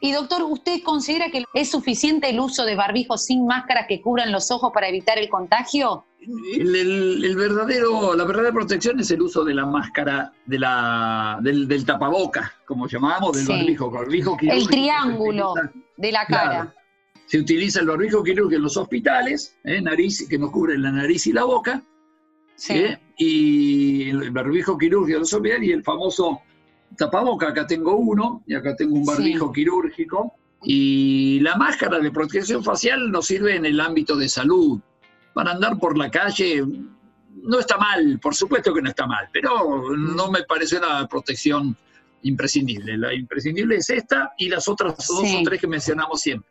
Y 0.02 0.12
doctor, 0.12 0.42
¿usted 0.44 0.82
considera 0.82 1.30
que 1.30 1.44
es 1.52 1.70
suficiente 1.70 2.30
el 2.30 2.40
uso 2.40 2.64
de 2.64 2.74
barbijos 2.74 3.26
sin 3.26 3.46
máscaras 3.46 3.86
que 3.86 4.00
cubran 4.00 4.32
los 4.32 4.50
ojos 4.50 4.72
para 4.72 4.88
evitar 4.88 5.18
el 5.18 5.28
contagio? 5.28 6.06
El, 6.54 7.36
verdadero, 7.36 8.14
la 8.14 8.24
verdadera 8.24 8.52
protección 8.52 8.98
es 9.00 9.10
el 9.10 9.20
uso 9.20 9.44
de 9.44 9.54
la 9.54 9.66
máscara, 9.66 10.32
de 10.46 10.58
la, 10.58 11.38
del, 11.42 11.68
del 11.68 11.84
tapaboca, 11.84 12.54
como 12.66 12.88
llamábamos, 12.88 13.36
del 13.36 13.46
barbijo. 13.46 13.90
barbijo 13.90 14.36
el 14.40 14.68
triángulo 14.68 15.54
de 15.96 16.12
la 16.12 16.24
cara. 16.26 16.74
Se 17.26 17.38
utiliza 17.38 17.80
el 17.80 17.86
barbijo 17.86 18.22
quirúrgico 18.22 18.56
en 18.56 18.62
los 18.62 18.76
hospitales, 18.76 19.56
¿eh? 19.64 19.80
nariz, 19.80 20.26
que 20.28 20.38
nos 20.38 20.50
cubre 20.50 20.76
la 20.78 20.90
nariz 20.90 21.26
y 21.26 21.32
la 21.32 21.44
boca, 21.44 21.82
¿eh? 22.68 22.98
y 23.16 24.10
el 24.10 24.30
barbijo 24.30 24.76
quirúrgico 24.76 25.16
de 25.16 25.20
los 25.20 25.32
hospitales 25.32 25.68
y 25.68 25.72
el 25.72 25.84
famoso 25.84 26.40
tapaboca, 26.96 27.48
acá 27.48 27.66
tengo 27.66 27.96
uno, 27.96 28.42
y 28.46 28.54
acá 28.54 28.76
tengo 28.76 28.94
un 28.94 29.04
barbijo 29.04 29.52
quirúrgico, 29.52 30.34
y 30.62 31.40
la 31.40 31.56
máscara 31.56 31.98
de 31.98 32.10
protección 32.10 32.62
facial 32.62 33.10
nos 33.10 33.26
sirve 33.26 33.56
en 33.56 33.64
el 33.66 33.80
ámbito 33.80 34.16
de 34.16 34.28
salud. 34.28 34.80
Para 35.32 35.52
andar 35.52 35.78
por 35.78 35.96
la 35.96 36.10
calle 36.10 36.64
no 37.42 37.58
está 37.58 37.78
mal, 37.78 38.18
por 38.20 38.34
supuesto 38.34 38.74
que 38.74 38.82
no 38.82 38.90
está 38.90 39.06
mal, 39.06 39.28
pero 39.32 39.96
no 39.96 40.30
me 40.30 40.42
parece 40.42 40.76
una 40.76 41.06
protección 41.06 41.76
imprescindible. 42.22 42.98
La 42.98 43.14
imprescindible 43.14 43.76
es 43.76 43.88
esta 43.90 44.32
y 44.36 44.48
las 44.48 44.68
otras 44.68 44.96
dos 45.06 45.24
o 45.24 45.42
tres 45.44 45.60
que 45.60 45.66
mencionamos 45.66 46.20
siempre. 46.20 46.50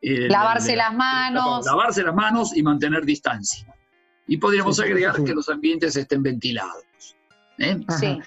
Eh, 0.00 0.28
lavarse 0.28 0.76
las 0.76 0.94
manos. 0.94 1.64
Lavarse 1.64 2.02
las 2.02 2.14
manos 2.14 2.56
y 2.56 2.62
mantener 2.62 3.04
distancia. 3.04 3.66
Y 4.26 4.36
podríamos 4.38 4.80
agregar 4.80 5.22
que 5.22 5.34
los 5.34 5.48
ambientes 5.48 5.96
estén 5.96 6.22
ventilados. 6.22 6.84
¿eh? 7.58 7.78
Sí. 7.98 8.18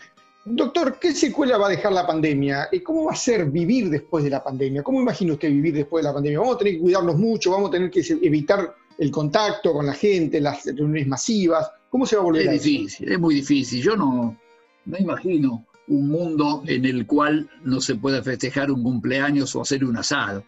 Doctor, 0.50 0.98
¿qué 1.00 1.14
secuela 1.14 1.58
va 1.58 1.68
a 1.68 1.70
dejar 1.70 1.92
la 1.92 2.08
pandemia? 2.08 2.70
¿Cómo 2.86 3.06
va 3.06 3.12
a 3.12 3.16
ser 3.16 3.48
vivir 3.48 3.90
después 3.90 4.24
de 4.24 4.30
la 4.30 4.42
pandemia? 4.42 4.82
¿Cómo 4.82 5.02
imagina 5.02 5.34
usted 5.34 5.50
vivir 5.50 5.74
después 5.74 6.04
de 6.04 6.10
la 6.10 6.14
pandemia? 6.14 6.40
¿Vamos 6.40 6.56
a 6.56 6.60
tener 6.60 6.76
que 6.76 6.80
cuidarnos 6.80 7.18
mucho? 7.18 7.52
¿Vamos 7.52 7.68
a 7.68 7.72
tener 7.72 7.92
que 7.92 8.00
evitar 8.22 8.74
el 8.98 9.12
contacto 9.12 9.74
con 9.74 9.86
la 9.86 9.94
gente, 9.94 10.40
las 10.40 10.66
reuniones 10.66 11.06
masivas? 11.08 11.70
¿Cómo 11.90 12.06
se 12.06 12.16
va 12.16 12.22
a 12.22 12.26
volver 12.26 12.44
es 12.44 12.48
a 12.48 12.52
difícil, 12.52 13.12
es 13.12 13.20
muy 13.20 13.36
difícil. 13.36 13.82
Yo 13.82 13.98
no, 13.98 14.38
no 14.86 14.98
imagino 14.98 15.66
un 15.90 16.08
mundo 16.08 16.64
en 16.66 16.86
el 16.86 17.06
cual 17.06 17.50
no 17.64 17.82
se 17.82 17.96
pueda 17.96 18.24
festejar 18.24 18.72
un 18.72 18.84
cumpleaños 18.84 19.54
o 19.54 19.62
hacer 19.62 19.84
un 19.84 19.98
asado. 19.98 20.46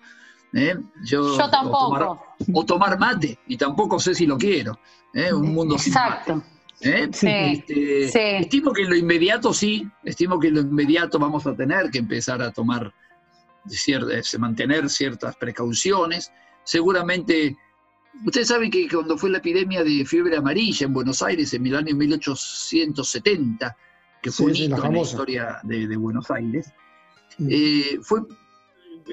¿eh? 0.53 0.75
Yo, 1.03 1.37
tampoco. 1.49 2.21
O 2.53 2.65
tomar, 2.65 2.97
mate, 2.97 3.37
y 3.47 3.57
tampoco 3.57 3.99
sé 3.99 4.15
si 4.15 4.25
lo 4.25 4.37
quiero. 4.37 4.79
¿eh? 5.13 5.33
Un 5.33 5.53
mundo 5.53 5.75
Exacto. 5.75 6.33
sin 6.35 6.58
¿Eh? 6.81 7.09
Este, 7.11 8.37
estimo 8.39 8.71
que 8.71 8.83
en 8.83 8.89
lo 8.89 8.95
inmediato 8.95 9.53
sí, 9.53 9.87
estimo 10.03 10.39
que 10.39 10.47
en 10.47 10.55
lo 10.55 10.61
inmediato 10.61 11.19
vamos 11.19 11.45
a 11.45 11.53
tener 11.53 11.89
que 11.89 11.97
empezar 11.97 12.41
a 12.41 12.51
tomar, 12.51 12.93
ciertas, 13.67 14.37
mantener 14.39 14.89
ciertas 14.89 15.35
precauciones. 15.35 16.31
Seguramente, 16.63 17.57
ustedes 18.25 18.47
saben 18.47 18.71
que 18.71 18.87
cuando 18.87 19.17
fue 19.17 19.29
la 19.29 19.39
epidemia 19.39 19.83
de 19.83 20.05
fiebre 20.05 20.37
amarilla 20.37 20.85
en 20.85 20.93
Buenos 20.93 21.21
Aires 21.21 21.53
en 21.53 21.67
el 21.67 21.75
año 21.75 21.95
1870, 21.95 23.77
que 24.21 24.31
fue 24.31 24.47
un 24.47 24.55
hito 24.55 24.85
en 24.85 24.93
la 24.93 24.99
historia 24.99 25.59
de, 25.63 25.97
Buenos 25.97 26.31
Aires, 26.31 26.71
eh, 27.49 27.99
fue 28.01 28.21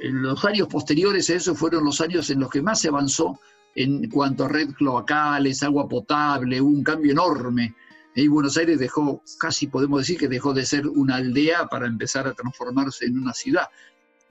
en 0.02 0.22
los 0.22 0.44
años 0.44 0.68
posteriores 0.68 1.30
a 1.30 1.34
eso 1.34 1.54
fueron 1.54 1.84
los 1.84 2.00
años 2.00 2.28
en 2.30 2.40
los 2.40 2.50
que 2.50 2.62
más 2.62 2.80
se 2.80 2.88
avanzó 2.88 3.40
en 3.76 4.08
cuanto 4.08 4.44
a 4.44 4.48
red 4.48 4.70
cloacales, 4.70 5.62
agua 5.62 5.86
potable, 5.88 6.60
un 6.60 6.82
cambio 6.82 7.12
enorme. 7.12 7.74
Y 8.14 8.26
Buenos 8.26 8.56
Aires 8.56 8.78
dejó, 8.78 9.22
casi 9.38 9.66
podemos 9.66 10.00
decir 10.00 10.18
que 10.18 10.28
dejó 10.28 10.54
de 10.54 10.64
ser 10.64 10.86
una 10.88 11.16
aldea 11.16 11.66
para 11.66 11.86
empezar 11.86 12.26
a 12.26 12.32
transformarse 12.32 13.04
en 13.04 13.18
una 13.18 13.34
ciudad 13.34 13.68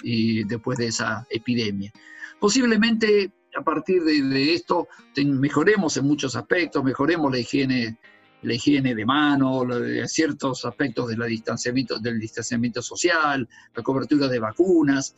y 0.01 0.43
después 0.45 0.79
de 0.79 0.87
esa 0.87 1.27
epidemia. 1.29 1.93
Posiblemente 2.39 3.31
a 3.55 3.63
partir 3.63 4.03
de, 4.03 4.53
esto 4.53 4.87
mejoremos 5.15 5.95
en 5.97 6.05
muchos 6.05 6.35
aspectos, 6.35 6.83
mejoremos 6.83 7.31
la 7.31 7.39
higiene, 7.39 7.99
la 8.41 8.53
higiene 8.53 8.95
de 8.95 9.05
mano, 9.05 9.63
ciertos 10.07 10.65
aspectos 10.65 11.09
distanciamiento, 11.27 11.99
del 11.99 12.19
distanciamiento 12.19 12.81
social, 12.81 13.47
la 13.73 13.83
cobertura 13.83 14.27
de 14.27 14.39
vacunas, 14.39 15.15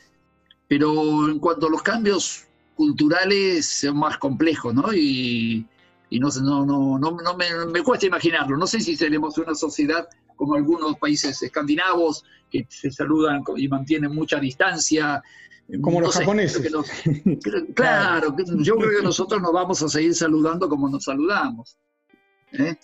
pero 0.67 1.29
en 1.29 1.39
cuanto 1.39 1.67
a 1.67 1.69
los 1.69 1.81
cambios 1.81 2.46
culturales 2.77 3.65
son 3.65 3.97
más 3.97 4.17
complejos, 4.19 4.73
¿no? 4.73 4.93
Y, 4.93 5.65
no, 6.11 6.29
no, 6.41 6.65
no, 6.65 6.99
no, 6.99 7.37
me, 7.37 7.83
cuesta 7.83 8.05
imaginarlo. 8.05 8.55
No 8.55 8.67
sé 8.67 8.79
si 8.79 8.95
seremos 8.95 9.37
una 9.39 9.55
sociedad 9.55 10.07
como 10.37 10.53
algunos 10.53 10.95
países 10.97 11.41
escandinavos 11.41 12.23
que 12.49 12.65
se 12.69 12.91
saludan 12.91 13.43
y 13.57 13.67
mantienen 13.67 14.13
mucha 14.13 14.39
distancia. 14.39 15.21
Como 15.81 15.99
los 15.99 16.15
japoneses. 16.15 16.71
claro, 17.73 18.35
yo 18.59 18.77
creo 18.77 18.99
que 18.99 19.03
nosotros 19.03 19.41
nos 19.41 19.51
vamos 19.51 19.81
a 19.81 19.89
seguir 19.89 20.15
saludando 20.15 20.69
como 20.69 20.87
nos 20.87 21.03
saludamos. 21.03 21.77
¿eh? 22.53 22.77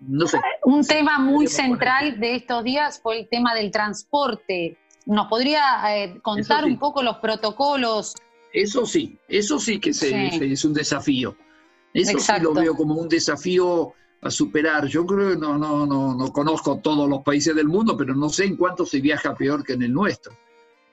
No 0.00 0.26
sé. 0.26 0.40
Un 0.62 0.86
tema 0.86 1.18
muy 1.18 1.48
central 1.48 2.18
de 2.18 2.36
estos 2.36 2.64
días 2.64 3.00
fue 3.02 3.20
el 3.20 3.28
tema 3.28 3.54
del 3.54 3.70
transporte. 3.70 4.78
¿Nos 5.04 5.26
podría 5.26 5.62
eh, 5.98 6.20
contar 6.22 6.64
un 6.64 6.78
poco 6.78 7.02
los 7.02 7.16
protocolos 7.16 8.14
eso 8.54 8.86
sí, 8.86 9.18
eso 9.26 9.58
sí 9.58 9.80
que 9.80 9.90
es 9.90 10.64
un 10.64 10.72
desafío. 10.72 11.36
Eso 11.92 12.20
sí 12.20 12.32
lo 12.40 12.54
veo 12.54 12.76
como 12.76 12.94
un 12.94 13.08
desafío 13.08 13.92
a 14.22 14.30
superar. 14.30 14.86
Yo 14.86 15.04
creo 15.04 15.30
que 15.30 15.36
no, 15.36 15.58
no, 15.58 15.84
no, 15.86 16.14
no 16.14 16.32
conozco 16.32 16.78
todos 16.78 17.08
los 17.08 17.22
países 17.22 17.54
del 17.56 17.66
mundo, 17.66 17.96
pero 17.96 18.14
no 18.14 18.28
sé 18.28 18.44
en 18.44 18.56
cuánto 18.56 18.86
se 18.86 19.00
viaja 19.00 19.34
peor 19.34 19.64
que 19.64 19.72
en 19.72 19.82
el 19.82 19.92
nuestro. 19.92 20.32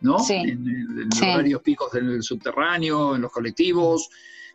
¿no? 0.01 0.18
En, 0.30 1.10
varios 1.20 1.62
picos 1.62 1.91
del 1.91 2.24
subterráneo, 2.24 3.15
en 3.15 3.22
los 3.22 3.32
colectivos. 3.32 4.10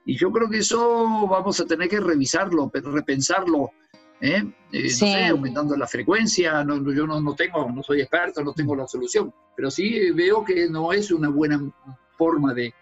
Y 0.05 0.17
yo 0.17 0.33
creo 0.33 0.51
que 0.51 0.59
eso 0.59 1.29
vamos 1.29 1.61
a 1.61 1.65
tener 1.65 1.89
que 1.89 2.01
revisarlo, 2.01 2.69
repensarlo. 2.75 3.71
¿eh? 4.21 4.43
Eh, 4.73 4.83
no 4.83 4.91
sé, 4.91 5.27
aumentando 5.27 5.77
la 5.77 5.87
frecuencia. 5.87 6.65
yo 6.67 7.07
no, 7.07 7.21
no, 7.21 7.35
tengo, 7.37 7.71
no 7.71 7.85
soy 7.85 8.01
experto, 8.01 8.43
no 8.43 8.53
tengo 8.53 8.75
la 8.75 8.89
solución, 8.89 9.33
pero 9.55 9.71
sí 9.71 10.11
veo 10.11 10.45
que 10.45 10.69
no 10.69 10.93
es 10.93 11.13
una 11.13 11.29
buena 11.29 11.63
forma 12.19 12.53
de, 12.53 12.75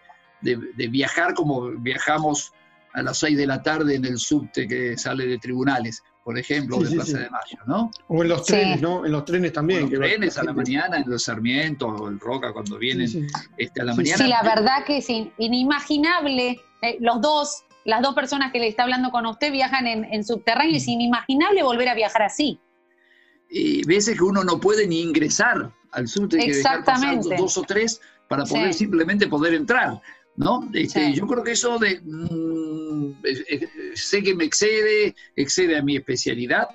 de, 0.53 0.87
viajar 0.87 1.33
como 1.33 1.69
viajamos 1.71 2.53
a 2.93 3.01
las 3.01 3.17
6 3.17 3.37
de 3.37 3.47
la 3.47 3.61
tarde 3.61 3.95
en 3.95 4.05
el 4.05 4.17
subte 4.17 4.67
que 4.67 4.97
sale 4.97 5.25
de 5.25 5.37
tribunales, 5.37 6.01
por 6.23 6.37
ejemplo, 6.37 6.79
de 6.79 6.91
Plaza 6.91 7.19
de 7.19 7.29
Mayo, 7.29 7.57
¿no? 7.65 7.91
O 8.07 8.23
en 8.23 8.29
los 8.29 8.45
trenes, 8.45 8.81
¿no? 8.81 9.05
En 9.05 9.11
los 9.11 9.25
trenes 9.25 9.51
también. 9.53 9.83
En 9.83 9.91
los 9.91 9.99
trenes 9.99 10.37
a 10.37 10.43
la 10.43 10.53
mañana, 10.53 10.97
en 10.97 11.09
los 11.09 11.23
Sarmientos 11.23 12.01
o 12.01 12.07
el 12.07 12.19
Roca 12.19 12.53
cuando 12.53 12.77
vienen 12.77 13.27
este, 13.57 13.81
a 13.81 13.83
la 13.83 13.95
mañana. 13.95 14.17
Sí, 14.17 14.29
la 14.29 14.41
verdad 14.41 14.85
que 14.85 14.97
es 14.97 15.07
inimaginable. 15.09 16.61
Eh, 16.81 16.97
los 17.01 17.21
dos, 17.21 17.65
las 17.83 18.01
dos 18.01 18.15
personas 18.15 18.51
que 18.51 18.59
le 18.59 18.67
está 18.67 18.83
hablando 18.83 19.11
con 19.11 19.25
usted 19.25 19.51
viajan 19.51 19.87
en, 19.87 20.05
en 20.05 20.23
subterráneo, 20.23 20.77
es 20.77 20.87
inimaginable 20.87 21.63
volver 21.63 21.89
a 21.89 21.95
viajar 21.95 22.23
así. 22.23 22.59
Y 23.49 23.85
veces 23.85 24.17
que 24.17 24.23
uno 24.23 24.43
no 24.43 24.59
puede 24.59 24.87
ni 24.87 25.01
ingresar 25.01 25.71
al 25.91 26.07
subte, 26.07 26.37
que 26.37 26.53
dejar 26.53 26.83
pasar 26.83 27.19
dos 27.37 27.57
o 27.57 27.61
tres 27.63 28.01
para 28.27 28.43
poder 28.43 28.73
simplemente 28.73 29.27
poder 29.27 29.53
entrar. 29.53 30.01
¿No? 30.37 30.69
Este, 30.73 31.13
yo 31.13 31.27
creo 31.27 31.43
que 31.43 31.51
eso 31.51 31.79
de, 31.79 32.01
mm, 32.03 33.13
sé 33.93 34.21
que 34.21 34.35
me 34.35 34.45
excede, 34.45 35.15
excede 35.35 35.77
a 35.77 35.81
mi 35.81 35.95
especialidad, 35.95 36.67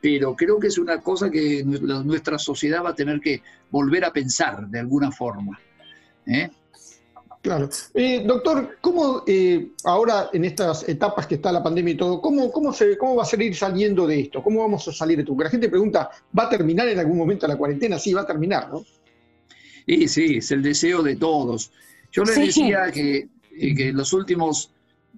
pero 0.00 0.36
creo 0.36 0.58
que 0.58 0.66
es 0.66 0.78
una 0.78 1.00
cosa 1.00 1.30
que 1.30 1.64
nuestra 1.64 2.38
sociedad 2.38 2.84
va 2.84 2.90
a 2.90 2.94
tener 2.94 3.20
que 3.20 3.42
volver 3.70 4.04
a 4.04 4.12
pensar 4.12 4.68
de 4.68 4.78
alguna 4.78 5.10
forma. 5.10 5.58
¿eh? 6.26 6.50
Claro. 7.40 7.68
Eh, 7.94 8.22
doctor, 8.26 8.78
¿cómo 8.80 9.22
eh, 9.26 9.72
ahora 9.84 10.30
en 10.32 10.44
estas 10.44 10.88
etapas 10.88 11.26
que 11.26 11.36
está 11.36 11.52
la 11.52 11.62
pandemia 11.62 11.94
y 11.94 11.96
todo, 11.96 12.20
¿cómo, 12.20 12.50
cómo, 12.50 12.72
se, 12.72 12.96
cómo 12.96 13.16
va 13.16 13.22
a 13.22 13.26
salir 13.26 13.54
saliendo 13.54 14.06
de 14.06 14.20
esto? 14.20 14.42
¿Cómo 14.42 14.60
vamos 14.60 14.86
a 14.88 14.92
salir 14.92 15.16
de 15.16 15.22
esto? 15.22 15.32
Porque 15.32 15.44
la 15.44 15.50
gente 15.50 15.68
pregunta, 15.68 16.10
¿va 16.38 16.44
a 16.44 16.48
terminar 16.48 16.88
en 16.88 16.98
algún 16.98 17.18
momento 17.18 17.46
la 17.46 17.56
cuarentena? 17.56 17.98
Sí, 17.98 18.12
va 18.12 18.22
a 18.22 18.26
terminar, 18.26 18.70
¿no? 18.70 18.82
Sí, 19.86 20.08
sí, 20.08 20.36
es 20.38 20.50
el 20.50 20.62
deseo 20.62 21.02
de 21.02 21.16
todos. 21.16 21.70
Yo 22.14 22.22
les 22.22 22.36
decía 22.36 22.92
que, 22.92 23.16
eh, 23.16 23.28
en 23.50 23.96
los 23.96 24.12
últimos 24.12 24.70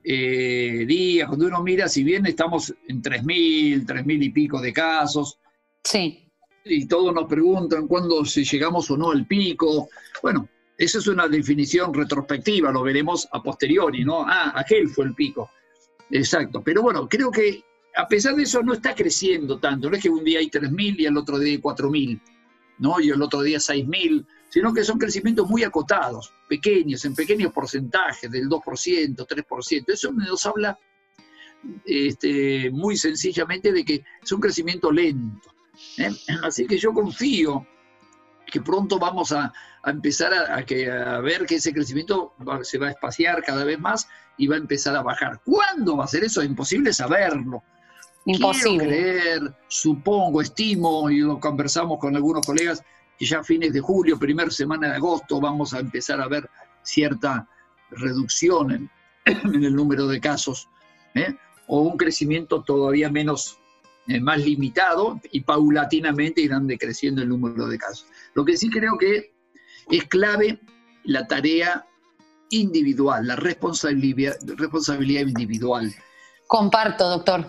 eh, 0.03 0.85
días, 0.89 1.29
cuando 1.29 1.47
uno 1.47 1.63
mira, 1.63 1.89
si 1.89 2.03
bien 2.03 2.25
estamos 2.25 2.75
en 2.89 3.03
3.000, 3.03 3.85
3.000 3.85 4.25
y 4.25 4.31
pico 4.31 4.61
de 4.63 4.73
casos, 4.73 5.39
sí. 5.85 6.27
y 6.65 6.87
todos 6.87 7.15
nos 7.15 7.29
preguntan 7.29 7.87
cuándo 7.87 8.25
si 8.25 8.45
llegamos 8.45 8.91
o 8.91 8.97
no 8.97 9.11
al 9.11 9.27
pico, 9.27 9.91
bueno, 10.23 10.49
esa 10.79 10.99
es 10.99 11.07
una 11.07 11.29
definición 11.29 11.93
retrospectiva, 11.93 12.73
lo 12.73 12.83
veremos 12.83 13.29
a 13.31 13.43
posteriori, 13.43 14.03
¿no? 14.03 14.25
Ah, 14.27 14.53
aquel 14.55 14.89
fue 14.89 15.05
el 15.05 15.15
pico. 15.15 15.51
Exacto, 16.11 16.63
pero 16.63 16.81
bueno, 16.81 17.07
creo 17.09 17.31
que 17.31 17.63
a 17.95 18.09
pesar 18.09 18.37
de 18.37 18.45
eso 18.45 18.63
no 18.63 18.73
está 18.73 18.95
creciendo 18.95 19.59
tanto, 19.59 19.91
no 19.91 19.97
es 19.97 20.03
que 20.03 20.09
un 20.09 20.25
día 20.25 20.39
hay 20.39 20.49
3.000 20.49 21.01
y 21.01 21.05
el 21.05 21.17
otro 21.19 21.39
día 21.39 21.53
hay 21.53 21.61
4.000, 21.61 22.21
¿no? 22.79 23.01
Y 23.01 23.11
el 23.11 23.21
otro 23.21 23.43
día 23.43 23.59
6.000, 23.59 24.27
sino 24.49 24.73
que 24.73 24.85
son 24.85 24.99
crecimientos 24.99 25.49
muy 25.49 25.65
acotados, 25.65 26.33
pequeños, 26.49 27.05
en 27.05 27.15
pequeños 27.15 27.53
porcentajes, 27.53 28.31
del 28.31 28.49
2%, 28.49 29.27
3%. 29.27 29.85
Eso 29.89 30.13
nos 30.13 30.47
habla 30.47 30.79
este, 31.85 32.71
muy 32.71 32.97
sencillamente 32.97 33.73
de 33.73 33.85
que 33.85 34.05
es 34.23 34.33
un 34.33 34.41
crecimiento 34.41 34.91
lento. 34.91 35.53
¿eh? 35.99 36.11
Así 36.43 36.67
que 36.67 36.79
yo 36.79 36.93
confío 36.93 37.67
que 38.47 38.61
pronto 38.61 38.99
vamos 38.99 39.33
a, 39.33 39.53
empezar 39.85 40.33
a, 40.33 40.65
que, 40.65 40.91
a, 40.91 41.19
ver 41.21 41.47
que 41.47 41.57
ese 41.57 41.73
crecimiento 41.73 42.33
se 42.63 42.79
va 42.79 42.89
a 42.89 42.91
espaciar 42.91 43.43
cada 43.43 43.65
vez 43.65 43.79
más 43.79 44.09
y 44.39 44.47
va 44.47 44.57
a 44.57 44.59
empezar 44.59 44.97
a 44.97 45.03
bajar. 45.03 45.41
¿Cuándo 45.45 45.97
va 45.97 46.05
a 46.05 46.09
ser 46.09 46.25
eso? 46.25 46.41
Es 46.41 46.49
imposible 46.49 46.93
saberlo. 46.93 47.63
Imposible. 48.25 48.85
Quiero 48.87 48.91
creer, 48.91 49.55
supongo, 49.69 50.41
estimo, 50.41 51.11
y 51.11 51.19
lo 51.19 51.39
conversamos 51.39 51.99
con 51.99 52.17
algunos 52.17 52.45
colegas, 52.45 52.83
que 53.19 53.27
ya 53.27 53.41
a 53.41 53.45
fines 53.45 53.73
de 53.73 53.81
julio, 53.81 54.19
primera 54.19 54.51
semana 54.51 54.89
de 54.89 54.97
agosto, 54.97 55.41
vamos 55.41 55.75
a 55.75 55.81
empezar 55.81 56.21
a 56.21 56.29
ver 56.29 56.49
cierta 56.83 57.49
reducción 57.91 58.91
en, 59.25 59.65
el 59.65 59.75
número 59.75 60.07
de 60.07 60.21
casos, 60.21 60.69
¿eh? 61.15 61.35
o 61.67 61.81
un 61.81 61.97
crecimiento 61.97 62.63
todavía 62.63 63.11
menos, 63.11 63.59
eh, 64.09 64.21
más 64.21 64.39
limitado, 64.39 65.21
y 65.33 65.41
paulatinamente 65.41 66.41
irán 66.41 66.67
decreciendo 66.67 67.23
el 67.23 67.29
número 67.29 67.67
de 67.67 67.79
casos. 67.79 68.07
Lo 68.35 68.45
que 68.45 68.57
sí 68.57 68.71
creo 68.71 68.97
que 68.99 69.33
es 69.91 70.05
clave 70.05 70.61
la 71.05 71.27
tarea 71.27 71.87
individual, 72.51 73.27
la 73.27 73.37
responsabilidad, 73.37 74.37
responsabilidad 74.57 75.23
individual. 75.23 75.93
Comparto, 76.47 77.09
doctor. 77.09 77.47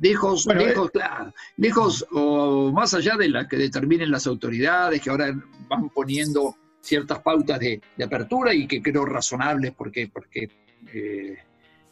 Lejos, 0.00 0.46
lejos, 0.46 0.90
eh, 0.94 1.32
lejos 1.56 2.06
o 2.12 2.72
más 2.72 2.94
allá 2.94 3.16
de 3.16 3.28
la 3.28 3.46
que 3.46 3.56
determinen 3.56 4.10
las 4.10 4.26
autoridades, 4.26 5.00
que 5.00 5.10
ahora 5.10 5.32
van 5.68 5.90
poniendo 5.90 6.56
ciertas 6.80 7.18
pautas 7.20 7.60
de, 7.60 7.80
apertura 8.02 8.54
y 8.54 8.66
que 8.66 8.82
creo 8.82 9.04
razonables 9.04 9.72
porque, 9.72 10.10
porque 10.12 10.48
eh, 10.92 11.36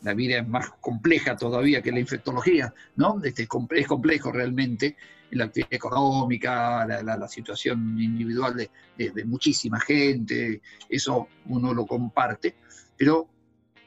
la 0.03 0.15
vida 0.15 0.39
es 0.39 0.49
más 0.49 0.71
compleja 0.81 1.37
todavía 1.37 1.83
que 1.83 1.93
la 1.93 2.01
infectología, 2.01 2.73
¿no? 2.97 3.21
Este, 3.23 3.43
es 3.43 3.87
complejo 3.87 4.33
realmente 4.33 4.97
la 5.31 5.45
actividad 5.45 5.75
económica, 5.75 6.87
la, 6.87 7.29
situación 7.29 8.01
individual 8.01 8.57
de, 8.97 9.25
muchísima 9.25 9.79
gente, 9.81 10.63
eso 10.89 11.29
uno 11.47 11.75
lo 11.75 11.87
comparte, 11.87 12.55
pero 12.97 13.29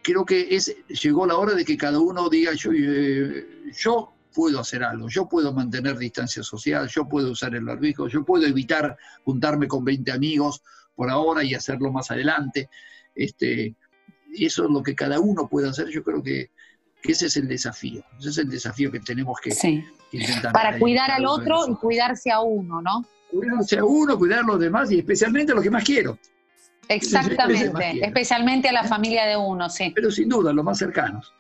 creo 0.01 0.25
que 0.25 0.55
es, 0.55 0.75
llegó 0.88 1.25
la 1.25 1.38
hora 1.38 1.53
de 1.53 1.65
que 1.65 1.77
cada 1.77 2.00
uno 2.00 2.29
diga, 2.29 2.53
yo, 2.53 2.72
eh, 2.74 3.46
yo 3.77 4.13
puedo 4.34 4.60
hacer 4.60 4.84
algo, 4.84 5.08
yo 5.10 5.27
puedo 5.27 5.53
mantener 5.53 5.98
distancia 5.98 6.43
social, 6.43 6.88
yo 6.88 7.08
puedo 7.08 7.31
usar 7.31 7.53
el 7.55 7.65
barbijo, 7.65 8.08
yo 8.08 8.24
puedo 8.24 8.46
evitar 8.46 8.98
juntarme 9.24 9.67
con 9.67 9.84
20 9.84 10.12
amigos 10.12 10.62
por 10.96 11.10
ahora 11.10 11.43
y 11.43 11.53
hacerlo 11.53 11.91
más 11.91 12.12
adelante. 12.12 12.70
Este, 13.13 13.75
eso 14.34 14.65
es 14.65 14.72
lo 14.72 14.81
que 14.81 14.96
cada 14.96 15.20
uno 15.20 15.48
puede 15.48 15.70
hacer, 15.70 15.88
yo 15.89 16.03
creo 16.03 16.24
que, 16.24 16.51
ese 17.03 17.25
es 17.25 17.38
el 17.38 17.48
desafío, 17.48 18.03
ese 18.20 18.29
es 18.29 18.38
el 18.38 18.50
desafío 18.50 18.91
que 18.91 19.00
tenemos 19.00 19.38
que, 19.41 19.50
intentar. 20.12 20.53
Para 20.53 20.77
cuidar 20.77 21.10
al 21.10 21.25
otro 21.25 21.67
y 21.67 21.75
cuidarse 21.75 22.31
a 22.31 22.41
uno, 22.41 22.81
¿no? 22.81 23.05
Cuidarse 23.31 23.79
a 23.79 23.86
uno, 23.86 24.17
cuidar 24.17 24.39
a 24.39 24.43
los 24.43 24.60
demás 24.60 24.91
y 24.91 25.00
especialmente 25.00 25.51
a 25.51 25.55
los 25.55 25.63
que 25.63 25.72
más 25.72 25.84
quiero. 25.84 26.20
Exactamente, 26.93 28.05
especialmente 28.05 28.69
a 28.69 28.74
la 28.74 28.83
familia 28.83 29.25
de 29.25 29.38
uno, 29.38 29.69
sí. 29.69 29.91
Pero 29.95 30.12
sin 30.12 30.29
duda, 30.29 30.51
los 30.53 30.63
más 30.63 30.77
cercanos. 30.77 31.33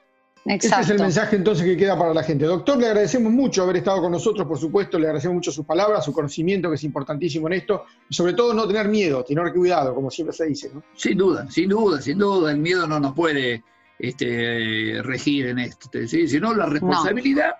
Ese 0.43 0.67
es 0.81 0.89
el 0.89 0.99
mensaje 0.99 1.35
entonces 1.35 1.63
que 1.63 1.77
queda 1.77 1.97
para 1.97 2.15
la 2.15 2.23
gente. 2.23 2.45
Doctor, 2.45 2.77
le 2.79 2.87
agradecemos 2.87 3.31
mucho 3.31 3.61
haber 3.61 3.77
estado 3.77 4.01
con 4.01 4.11
nosotros, 4.11 4.47
por 4.47 4.57
supuesto, 4.57 4.97
le 4.97 5.05
agradecemos 5.05 5.35
mucho 5.35 5.51
sus 5.51 5.65
palabras, 5.65 6.03
su 6.03 6.13
conocimiento, 6.13 6.67
que 6.69 6.75
es 6.75 6.83
importantísimo 6.83 7.47
en 7.47 7.53
esto, 7.53 7.85
y 8.09 8.15
sobre 8.15 8.33
todo 8.33 8.53
no 8.53 8.67
tener 8.67 8.87
miedo, 8.87 9.23
tener 9.23 9.53
cuidado, 9.53 9.93
como 9.93 10.09
siempre 10.09 10.35
se 10.35 10.47
dice. 10.47 10.71
¿no? 10.73 10.83
Sin 10.95 11.17
duda, 11.17 11.49
sin 11.49 11.69
duda, 11.69 12.01
sin 12.01 12.17
duda, 12.17 12.51
el 12.51 12.57
miedo 12.57 12.87
no 12.87 12.99
nos 12.99 13.13
puede 13.13 13.63
este, 13.99 14.99
regir 15.03 15.47
en 15.47 15.59
esto, 15.59 15.89
sino 16.07 16.55
la 16.55 16.65
responsabilidad 16.65 17.53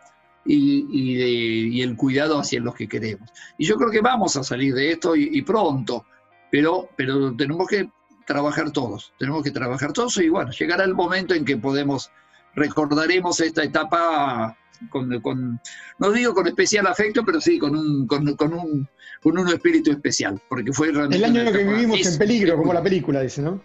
y, 0.44 1.82
el 1.82 1.96
cuidado 1.96 2.40
hacia 2.40 2.60
los 2.60 2.74
que 2.74 2.88
queremos. 2.88 3.30
Y 3.60 3.66
yo 3.66 3.76
creo 3.76 3.92
que 3.92 4.02
vamos 4.02 4.36
a 4.38 4.44
salir 4.44 4.74
de 4.74 4.92
esto 4.92 5.16
y, 5.16 5.42
pronto, 5.44 6.06
pero, 6.52 6.90
pero 6.96 7.36
tenemos 7.36 7.68
que 7.68 7.90
trabajar 8.28 8.72
todos, 8.72 9.14
tenemos 9.18 9.44
que 9.44 9.52
trabajar 9.52 9.94
todos 9.94 10.18
y 10.18 10.30
bueno, 10.30 10.52
llegará 10.52 10.84
el 10.84 10.94
momento 10.94 11.34
en 11.34 11.46
que 11.46 11.58
podemos 11.58 12.12
recordaremos 12.54 13.40
esta 13.40 13.64
etapa 13.64 14.56
con, 14.90 15.60
no 16.00 16.12
digo 16.12 16.34
con 16.34 16.48
especial 16.48 16.88
afecto, 16.88 17.24
pero 17.24 17.40
sí 17.40 17.60
con 17.60 17.76
un, 17.76 18.08
con, 18.08 18.36
con 18.36 18.54
un, 18.54 18.90
con 19.22 19.38
un 19.38 19.48
espíritu 19.50 19.92
especial, 19.92 20.42
porque 20.50 20.74
fue 20.74 20.90
El 20.90 21.24
año 21.24 21.52
que 21.52 21.64
vivimos 21.64 22.06
en 22.06 22.18
peligro, 22.18 22.58
como 22.58 22.74
la 22.74 22.82
película 22.82 23.22
dice, 23.22 23.42
¿no? 23.42 23.62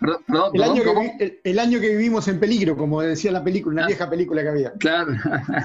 el, 0.53 0.62
año 0.62 0.83
que, 0.83 1.40
el, 1.42 1.59
año 1.59 1.81
que 1.81 1.88
vivimos 1.90 2.29
en 2.29 2.38
peligro, 2.38 2.77
como 2.77 3.01
decía 3.01 3.33
la 3.33 3.42
película, 3.42 3.75
una 3.75 3.85
ah. 3.85 3.87
vieja 3.87 4.11
película 4.11 4.42
que 4.42 4.49
había. 4.49 4.72
Claro. 4.75 5.12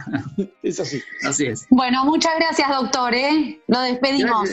es 0.63 0.79
así. 0.79 1.01
Así 1.25 1.47
es. 1.47 1.65
Bueno, 1.69 2.05
muchas 2.05 2.33
gracias, 2.39 2.69
doctor, 2.69 3.13
¿eh? 3.13 3.61
Lo 3.67 3.81
despedimos. 3.81 4.49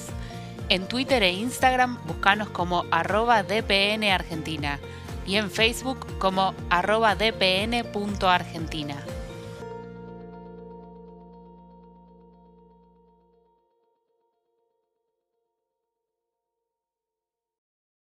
En 0.70 0.88
Twitter 0.88 1.22
e 1.22 1.32
Instagram, 1.32 1.98
buscanos 2.06 2.48
como 2.48 2.86
arroba 2.90 3.42
DPN 3.42 4.04
y 5.26 5.36
en 5.36 5.50
Facebook 5.50 6.06
como 6.18 6.54
arroba 6.70 7.14
dpn.argentina. 7.14 8.96